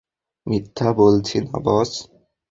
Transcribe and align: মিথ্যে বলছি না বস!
মিথ্যে 0.47 0.87
বলছি 0.99 1.35
না 1.45 1.57
বস! 1.65 1.91